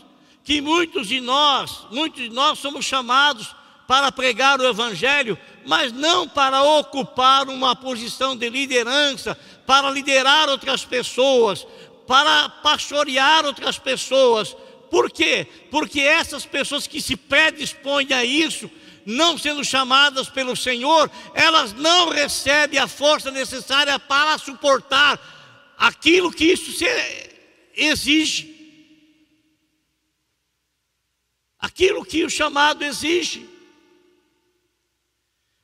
[0.44, 3.52] Que muitos de nós, muitos de nós somos chamados
[3.88, 10.84] para pregar o Evangelho, mas não para ocupar uma posição de liderança, para liderar outras
[10.84, 11.66] pessoas,
[12.06, 14.56] para pastorear outras pessoas,
[14.90, 15.46] por quê?
[15.70, 18.70] Porque essas pessoas que se predispõem a isso,
[19.04, 25.20] não sendo chamadas pelo Senhor, elas não recebem a força necessária para suportar
[25.78, 26.84] aquilo que isso
[27.74, 28.54] exige.
[31.58, 33.48] Aquilo que o chamado exige.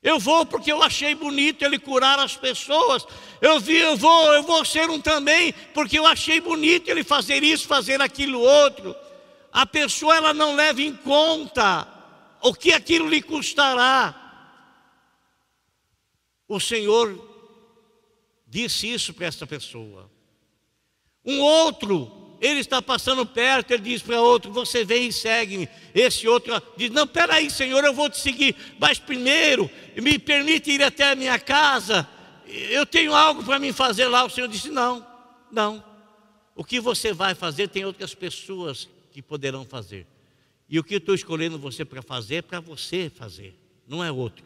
[0.03, 3.07] Eu vou porque eu achei bonito ele curar as pessoas.
[3.41, 7.45] Eu vi, eu vou, eu vou ser um também porque eu achei bonito ele fazer
[7.45, 8.97] isso, fazer aquilo outro
[9.53, 11.87] a pessoa ela não leva em conta
[12.41, 14.19] o que aquilo lhe custará.
[16.49, 17.31] O Senhor
[18.47, 20.11] disse isso para essa pessoa.
[21.25, 25.69] Um outro, ele está passando perto, ele diz para outro: Você vem e segue-me.
[25.95, 30.83] Esse outro diz: Não, peraí, Senhor, eu vou te seguir, mas primeiro me permite ir
[30.83, 32.09] até a minha casa.
[32.47, 34.25] Eu tenho algo para me fazer lá.
[34.25, 35.07] O Senhor disse: Não,
[35.51, 35.85] não.
[36.55, 40.07] O que você vai fazer tem outras pessoas que poderão fazer.
[40.69, 43.55] E o que eu estou escolhendo você para fazer é para você fazer,
[43.87, 44.45] não é outro.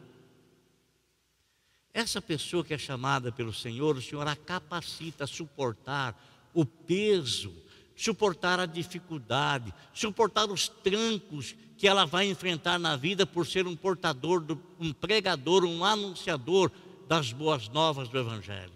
[1.94, 6.14] Essa pessoa que é chamada pelo Senhor, o Senhor a capacita a suportar
[6.52, 7.54] o peso,
[7.94, 13.76] suportar a dificuldade, suportar os trancos que ela vai enfrentar na vida por ser um
[13.76, 14.44] portador,
[14.78, 16.70] um pregador, um anunciador
[17.08, 18.72] das boas novas do Evangelho.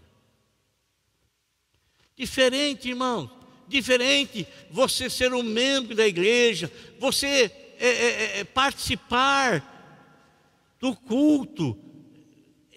[2.16, 3.30] Diferente, irmãos,
[3.70, 9.66] diferente você ser um membro da igreja, você é, é, é, é participar
[10.78, 11.78] do culto,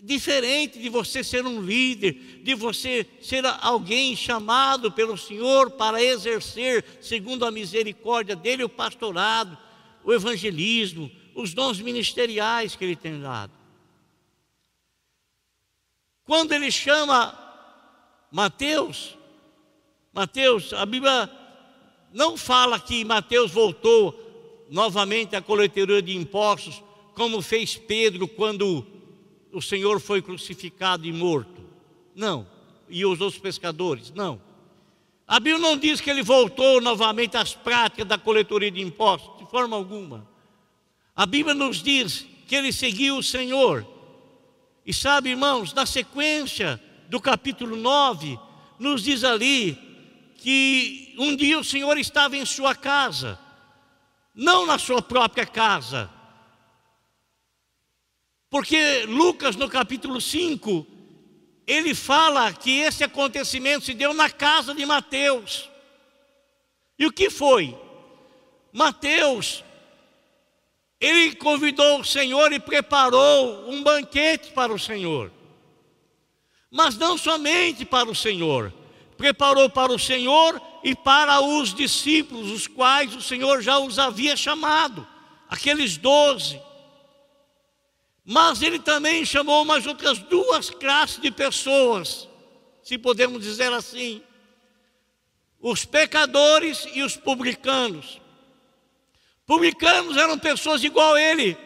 [0.02, 6.84] diferente de você ser um líder, de você ser alguém chamado pelo Senhor para exercer,
[7.02, 9.58] segundo a misericórdia dele, o pastorado,
[10.04, 13.54] o evangelismo, os dons ministeriais que ele tem dado.
[16.26, 17.38] Quando ele chama
[18.32, 19.18] Mateus,
[20.14, 21.30] Mateus, a Bíblia
[22.14, 24.20] não fala que Mateus voltou
[24.70, 26.84] novamente à coletoria de impostos,
[27.16, 28.86] como fez Pedro quando
[29.52, 31.64] o Senhor foi crucificado e morto.
[32.16, 32.48] Não.
[32.88, 34.12] E os outros pescadores?
[34.12, 34.40] Não.
[35.28, 39.50] A Bíblia não diz que ele voltou novamente às práticas da coletoria de impostos, de
[39.50, 40.28] forma alguma.
[41.16, 43.88] A Bíblia nos diz que ele seguiu o Senhor.
[44.86, 48.38] E sabe, irmãos, na sequência do capítulo 9,
[48.78, 49.93] nos diz ali
[50.44, 53.40] que um dia o Senhor estava em sua casa,
[54.36, 56.12] não na sua própria casa.
[58.50, 60.86] Porque Lucas, no capítulo 5,
[61.66, 65.70] ele fala que esse acontecimento se deu na casa de Mateus.
[67.00, 67.74] E o que foi?
[68.74, 69.64] Mateus,
[71.00, 75.32] ele convidou o Senhor e preparou um banquete para o Senhor.
[76.70, 78.74] Mas não somente para o Senhor,
[79.18, 84.36] preparou para o Senhor e para os discípulos, os quais o Senhor já os havia
[84.36, 85.08] chamado,
[85.50, 86.60] aqueles doze.
[88.26, 92.28] Mas ele também chamou mais outras duas classes de pessoas,
[92.82, 94.22] se podemos dizer assim:
[95.60, 98.22] os pecadores e os publicanos.
[99.46, 101.58] Publicanos eram pessoas igual a ele,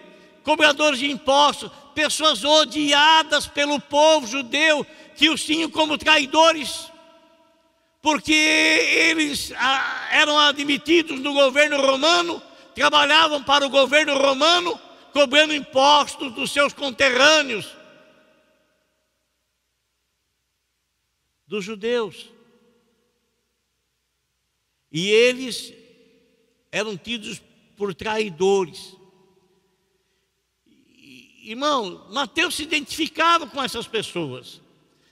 [0.43, 4.85] cobradores de impostos, pessoas odiadas pelo povo judeu,
[5.15, 6.91] que os tinham como traidores
[8.01, 12.41] porque eles ah, eram admitidos no governo romano,
[12.75, 14.79] trabalhavam para o governo romano,
[15.11, 17.65] cobrando impostos dos seus conterrâneos,
[21.47, 22.29] dos judeus.
[24.91, 25.73] E eles
[26.71, 27.41] eram tidos
[27.75, 28.95] por traidores.
[31.43, 34.61] Irmão, Mateus se identificava com essas pessoas.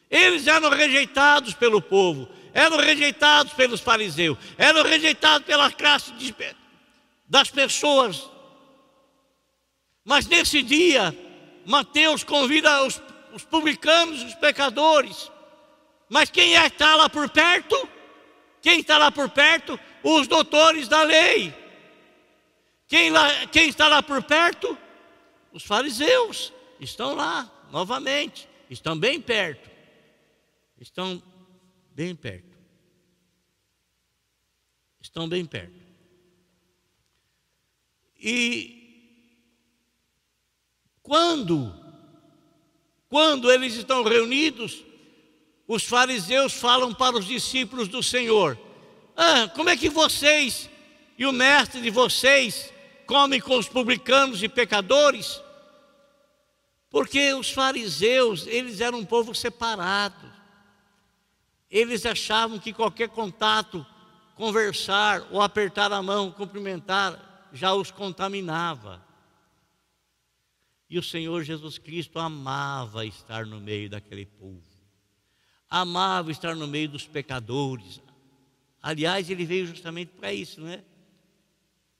[0.09, 6.33] Eles eram rejeitados pelo povo, eram rejeitados pelos fariseus, eram rejeitados pela classe de,
[7.27, 8.29] das pessoas.
[10.05, 11.13] Mas nesse dia,
[11.65, 13.01] Mateus convida os,
[13.33, 15.29] os publicanos, os pecadores.
[16.07, 17.89] Mas quem é está lá por perto?
[18.61, 19.77] Quem está lá por perto?
[20.01, 21.53] Os doutores da lei.
[22.87, 24.77] Quem, lá, quem está lá por perto?
[25.51, 26.53] Os fariseus.
[26.79, 28.47] Estão lá, novamente.
[28.69, 29.69] Estão bem perto.
[30.79, 31.21] Estão
[31.95, 32.55] bem perto.
[34.99, 35.73] Estão bem perto.
[38.19, 38.75] E
[41.01, 41.73] quando,
[43.07, 44.83] quando eles estão reunidos,
[45.67, 48.59] os fariseus falam para os discípulos do Senhor:
[49.15, 50.69] ah, como é que vocês
[51.17, 52.73] e o mestre de vocês
[53.07, 55.41] comem com os publicanos e pecadores?
[56.89, 60.34] Porque os fariseus, eles eram um povo separado.
[61.69, 63.85] Eles achavam que qualquer contato,
[64.35, 69.03] conversar ou apertar a mão, cumprimentar, já os contaminava.
[70.89, 74.61] E o Senhor Jesus Cristo amava estar no meio daquele povo.
[75.69, 78.01] Amava estar no meio dos pecadores.
[78.81, 80.83] Aliás, ele veio justamente para isso, não é?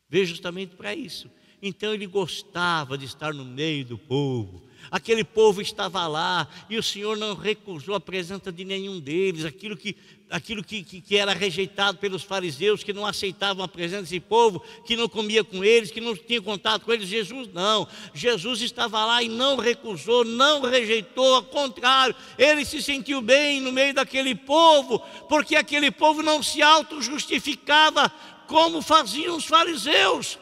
[0.08, 1.32] Veio justamente para isso.
[1.62, 4.62] Então ele gostava de estar no meio do povo,
[4.92, 9.46] Aquele povo estava lá e o Senhor não recusou a presença de nenhum deles.
[9.46, 9.96] Aquilo que,
[10.30, 14.64] aquilo que, que, que, era rejeitado pelos fariseus, que não aceitavam a presença desse povo,
[14.86, 17.08] que não comia com eles, que não tinha contato com eles.
[17.08, 17.88] Jesus não.
[18.14, 23.72] Jesus estava lá e não recusou, não rejeitou, ao contrário, ele se sentiu bem no
[23.72, 28.12] meio daquele povo, porque aquele povo não se auto-justificava
[28.48, 30.38] como faziam os fariseus.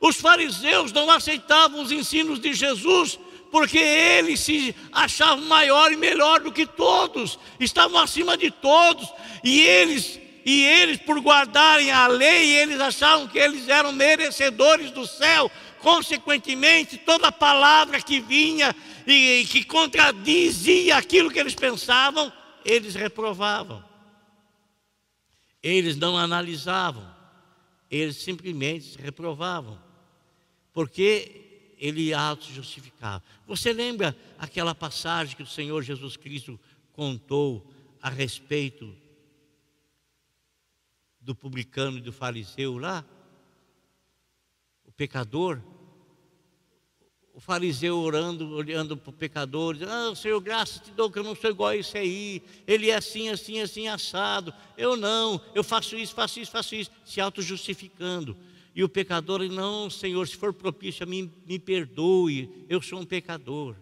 [0.00, 3.18] Os fariseus não aceitavam os ensinos de Jesus
[3.56, 9.10] porque eles se achavam maior e melhor do que todos, estavam acima de todos,
[9.42, 15.06] e eles, e eles por guardarem a lei, eles achavam que eles eram merecedores do
[15.06, 15.50] céu.
[15.80, 18.76] Consequentemente, toda palavra que vinha
[19.06, 22.30] e, e que contradizia aquilo que eles pensavam,
[22.62, 23.82] eles reprovavam.
[25.62, 27.10] Eles não analisavam,
[27.90, 29.80] eles simplesmente reprovavam.
[30.74, 31.45] Porque
[31.78, 33.22] ele auto-justificava.
[33.46, 36.58] Você lembra aquela passagem que o Senhor Jesus Cristo
[36.92, 37.66] contou
[38.00, 38.94] a respeito
[41.20, 43.04] do publicano e do fariseu lá?
[44.84, 45.60] O pecador?
[47.34, 51.24] O fariseu orando, olhando para o pecador, dizendo, ah, Senhor, graças te dou que eu
[51.24, 52.42] não sou igual a esse aí.
[52.66, 54.54] Ele é assim, assim, assim, assado.
[54.78, 56.90] Eu não, eu faço isso, faço isso, faço isso.
[57.04, 58.34] Se auto-justificando.
[58.76, 63.74] E o pecador, não, Senhor, se for propício me perdoe, eu sou um pecador.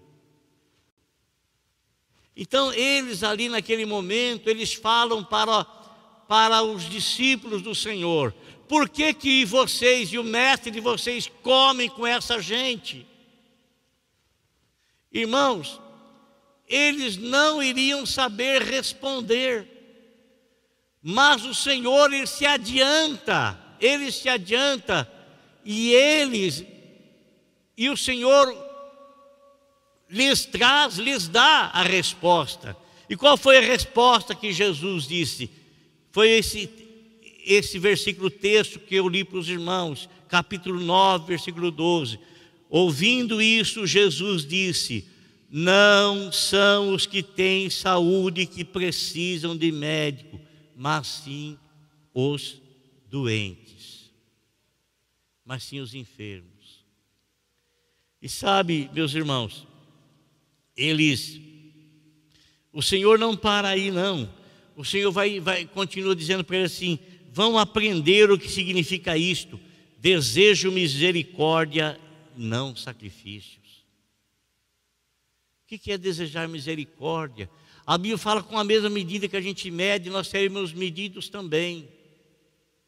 [2.36, 5.64] Então, eles ali naquele momento, eles falam para,
[6.28, 8.32] para os discípulos do Senhor:
[8.68, 13.05] por que, que vocês e o mestre de vocês comem com essa gente?
[15.11, 15.80] Irmãos,
[16.68, 19.68] eles não iriam saber responder,
[21.03, 25.11] mas o Senhor ele se adianta ele se adianta
[25.64, 26.64] e eles,
[27.76, 28.55] e o Senhor
[30.09, 32.76] lhes traz, lhes dá a resposta.
[33.09, 35.51] E qual foi a resposta que Jesus disse?
[36.11, 36.70] Foi esse,
[37.45, 42.18] esse versículo texto que eu li para os irmãos, capítulo 9, versículo 12.
[42.70, 45.07] Ouvindo isso, Jesus disse:
[45.51, 50.41] Não são os que têm saúde que precisam de médico,
[50.74, 51.59] mas sim
[52.14, 52.64] os
[53.15, 53.85] doentes
[55.45, 56.85] mas sim os enfermos.
[58.21, 59.67] E sabe, meus irmãos,
[60.75, 61.39] eles,
[62.73, 64.33] o Senhor não para aí não.
[64.75, 66.99] O Senhor vai, vai continua dizendo para eles assim:
[67.31, 69.61] vão aprender o que significa isto.
[69.99, 72.01] Desejo misericórdia,
[72.37, 73.85] não sacrifícios.
[75.62, 77.51] O que é desejar misericórdia?
[77.87, 81.89] A Bíblia fala com a mesma medida que a gente mede, nós seremos medidos também.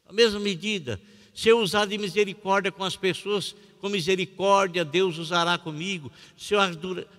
[0.07, 0.99] A mesma medida.
[1.33, 6.11] Se eu usar de misericórdia com as pessoas, com misericórdia Deus usará comigo.
[6.37, 6.59] Se eu,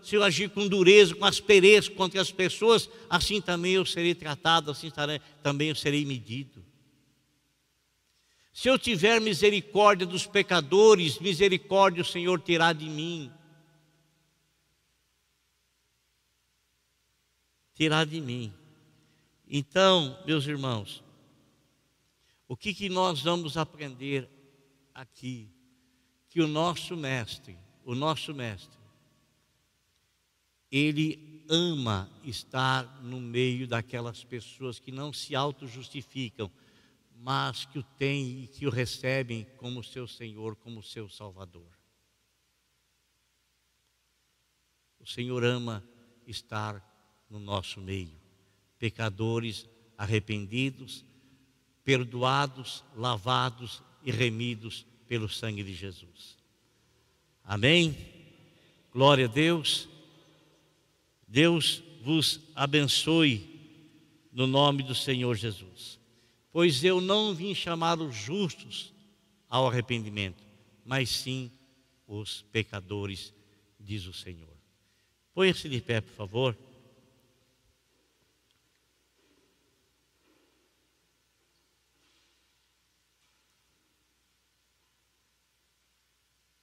[0.02, 4.70] se eu agir com dureza, com aspereza contra as pessoas, assim também eu serei tratado,
[4.70, 4.90] assim
[5.42, 6.64] também eu serei medido.
[8.52, 13.30] Se eu tiver misericórdia dos pecadores, misericórdia o Senhor terá de mim.
[17.76, 18.52] Terá de mim.
[19.48, 21.04] Então, meus irmãos,
[22.48, 24.28] o que, que nós vamos aprender
[24.94, 25.50] aqui?
[26.30, 28.78] Que o nosso mestre, o nosso mestre,
[30.70, 36.50] ele ama estar no meio daquelas pessoas que não se auto-justificam,
[37.14, 41.68] mas que o têm e que o recebem como seu Senhor, como seu Salvador.
[45.00, 45.82] O Senhor ama
[46.26, 46.84] estar
[47.28, 48.20] no nosso meio,
[48.78, 51.04] pecadores arrependidos,
[51.88, 56.36] perdoados, lavados e remidos pelo sangue de Jesus.
[57.42, 57.96] Amém?
[58.92, 59.88] Glória a Deus.
[61.26, 63.42] Deus vos abençoe
[64.30, 65.98] no nome do Senhor Jesus.
[66.52, 68.92] Pois eu não vim chamar os justos
[69.48, 70.44] ao arrependimento,
[70.84, 71.50] mas sim
[72.06, 73.32] os pecadores,
[73.80, 74.54] diz o Senhor.
[75.32, 76.58] Põe-se de pé, por favor.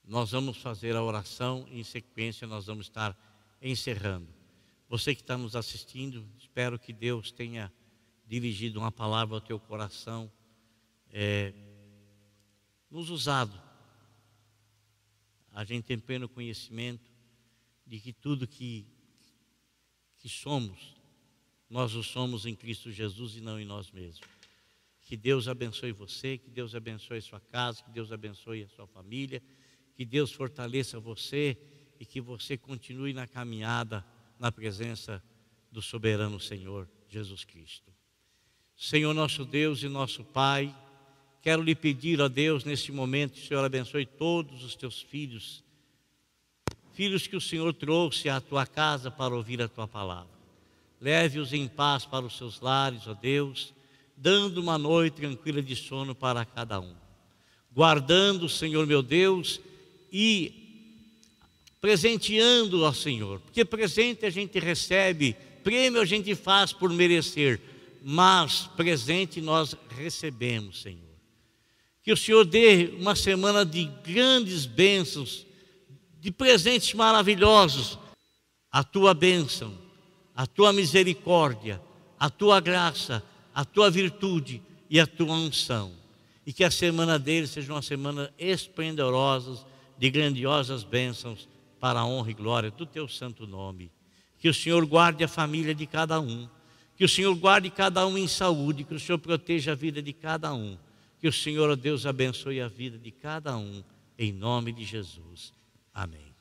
[0.08, 3.18] Nós vamos fazer a oração e em sequência nós vamos estar
[3.62, 4.28] encerrando.
[4.88, 7.74] Você que está nos assistindo, espero que Deus tenha
[8.28, 10.32] dirigido uma palavra ao teu coração,
[11.12, 11.54] é,
[12.90, 13.60] nos usado.
[15.52, 17.12] A gente tem pleno conhecimento
[17.86, 18.86] de que tudo que,
[20.20, 20.96] que somos,
[21.70, 24.28] nós o somos em Cristo Jesus e não em nós mesmos.
[25.02, 29.42] Que Deus abençoe você, que Deus abençoe sua casa, que Deus abençoe a sua família,
[29.96, 31.58] que Deus fortaleça você
[32.00, 34.06] e que você continue na caminhada
[34.38, 35.24] na presença
[35.72, 37.92] do soberano Senhor Jesus Cristo.
[38.76, 40.76] Senhor nosso Deus e nosso Pai,
[41.42, 45.64] quero lhe pedir a Deus neste momento, que o Senhor abençoe todos os teus filhos,
[46.94, 50.36] filhos que o Senhor trouxe à tua casa para ouvir a tua palavra.
[51.00, 53.74] Leve-os em paz para os seus lares, ó Deus,
[54.18, 56.96] dando uma noite tranquila de sono para cada um.
[57.72, 59.62] Guardando, Senhor meu Deus,
[60.12, 60.66] e
[61.80, 67.62] presenteando ao Senhor, porque presente a gente recebe, prêmio a gente faz por merecer,
[68.04, 71.02] mas presente nós recebemos, Senhor.
[72.04, 75.46] Que o Senhor dê uma semana de grandes bênçãos,
[76.20, 78.00] de presentes maravilhosos,
[78.72, 79.78] a tua bênção,
[80.36, 81.82] a tua misericórdia,
[82.20, 85.92] a tua graça, a tua virtude e a tua unção.
[86.46, 89.66] E que a semana dele seja uma semana esplendorosa,
[89.98, 91.48] de grandiosas bênçãos
[91.80, 93.92] para a honra e glória do teu santo nome.
[94.40, 96.48] Que o Senhor guarde a família de cada um,
[96.96, 100.14] que o Senhor guarde cada um em saúde, que o Senhor proteja a vida de
[100.14, 100.78] cada um,
[101.20, 103.84] que o Senhor, ó Deus, abençoe a vida de cada um,
[104.18, 105.54] em nome de Jesus.
[105.94, 106.34] Amém.